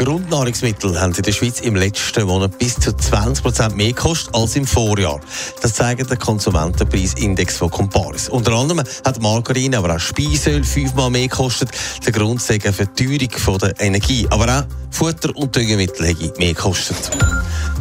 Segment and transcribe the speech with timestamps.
[0.00, 4.66] Grundnahrungsmittel haben in der Schweiz im letzten Monat bis zu 20% mehr gekostet als im
[4.66, 5.20] Vorjahr.
[5.60, 8.30] Das zeigt der Konsumentenpreisindex von Comparis.
[8.30, 11.68] Unter anderem hat Margarine, aber auch Speiseöl fünfmal mehr gekostet.
[12.06, 14.26] Der Grund sei eine Verteuerung der Energie.
[14.30, 17.10] Aber auch Futter und Düngemittel hätten mehr gekostet.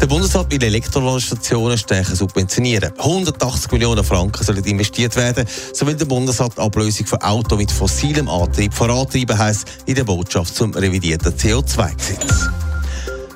[0.02, 2.94] Der Bundesrat will Elektroladestationen stärker subventionieren.
[2.98, 5.46] 180 Millionen Franken sollen investiert werden.
[5.74, 10.06] So will der Bundesrat die Ablösung von Autos mit fossilem Antrieb vorantreiben, heisst in der
[10.06, 12.50] Botschaft zum revidierten CO2-Gesetz.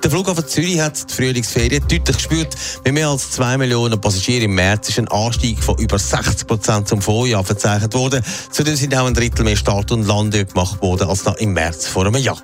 [0.01, 2.55] Der Flughafen Zürich hat die Frühlingsferien deutlich gespürt.
[2.85, 6.87] Mit mehr als 2 Millionen Passagieren im März ist ein Anstieg von über 60 Prozent
[6.87, 8.23] zum Vorjahr verzeichnet worden.
[8.51, 11.87] Zudem sind auch ein Drittel mehr Start- und Landöl gemacht worden als noch im März
[11.87, 12.41] vor einem Jahr.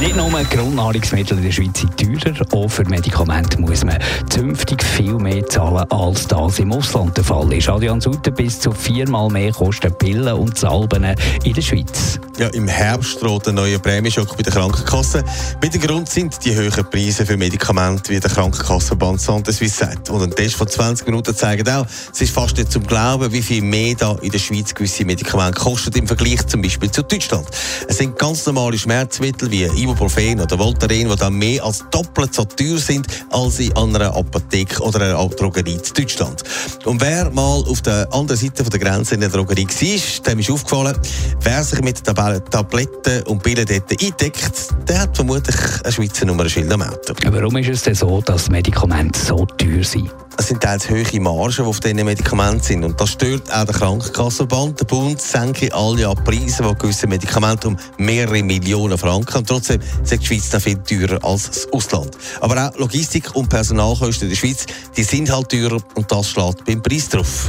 [0.00, 5.14] Nicht nur Grundnahrungsmittel in der Schweiz sind teurer, auch für Medikamente muss man zünftig viel
[5.14, 7.68] mehr zahlen, als das im Ausland der Fall ist.
[7.68, 12.20] Adrian Sutter bis zu viermal mehr kosten Pillen und Salben in der Schweiz.
[12.36, 15.22] Ja, Im Herbst droht ein neuer Prämienschock bei der Krankenkasse.
[15.62, 20.10] Mit dem Grund sind die höheren Preise für Medikamente, wie der Krankenkassenverband Santé Suisse sagt.
[20.10, 23.40] Und ein Test von 20 Minuten zeigt auch, es ist fast nicht zum Glauben, wie
[23.40, 27.46] viel mehr da in der Schweiz gewisse Medikamente kosten im Vergleich zum Beispiel zu Deutschland.
[27.86, 32.44] Es sind ganz normale Schmerzmittel wie Ibuprofen oder Voltaren, die dann mehr als doppelt so
[32.44, 36.42] teuer sind als in einer Apotheke oder einer Drogerie in Deutschland.
[36.84, 40.50] Und wer mal auf der anderen Seite der Grenze in der Drogerie war, dem ist
[40.50, 40.98] aufgefallen,
[41.40, 46.72] wer sich mit Tab Tabletten und Pillen dort eindeckt, der hat vermutlich ein Schweizer Nummernschild
[46.72, 47.14] am Auto.
[47.30, 50.10] Warum ist es denn so, dass Medikamente so teuer sind?
[50.36, 52.84] Es sind teils hohe Margen, die auf diesen Medikamenten sind.
[52.84, 54.80] Und das stört auch der Krankenkassenverband.
[54.80, 59.38] Der Bund senke alle Jahr Preise von gewissen Medikamenten um mehrere Millionen Franken.
[59.38, 62.16] Und trotzdem sind die Schweiz noch viel teurer als das Ausland.
[62.40, 64.66] Aber auch Logistik und Personalkosten in der Schweiz,
[64.96, 67.48] die sind halt teurer und das schlägt beim Preis drauf.